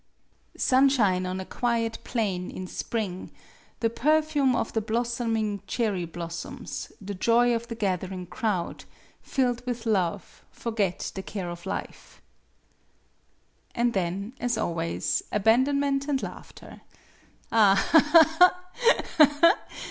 20 0.53 0.53
MADAME 0.53 0.53
BUTTERFLY" 0.57 0.65
Sunshine 0.67 1.25
on 1.27 1.39
a 1.39 1.45
quiet 1.45 1.97
plain 2.03 2.49
in 2.49 2.65
spring, 2.65 3.29
The 3.81 3.91
perfume 3.91 4.55
of 4.55 4.73
the 4.73 4.81
blooming 4.81 5.61
cherry 5.67 6.05
blossoms, 6.05 6.91
The 6.99 7.13
joy 7.13 7.53
of 7.53 7.67
the 7.67 7.75
gathering 7.75 8.25
crowd, 8.25 8.85
Filled 9.21 9.63
with 9.67 9.85
love, 9.85 10.43
forget 10.51 11.11
the 11.13 11.21
care 11.21 11.51
of 11.51 11.67
life." 11.67 12.19
And 13.75 13.93
then, 13.93 14.33
as 14.39 14.57
always, 14.57 15.21
abandonment 15.31 16.07
and 16.07 16.23
laughter. 16.23 16.81
"Aha, 17.51 17.99
ha, 17.99 18.69
ha! 19.29 19.55